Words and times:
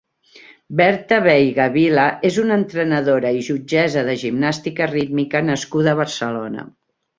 Berta 0.79 1.19
Veiga 1.25 1.67
Vila 1.75 2.05
és 2.29 2.39
una 2.45 2.57
entrenadora 2.61 3.35
i 3.41 3.45
jutgessa 3.49 4.05
de 4.09 4.17
gimnàstica 4.25 4.91
rítmica 4.97 5.45
nascuda 5.53 5.95
a 5.97 6.03
Barcelona. 6.05 6.69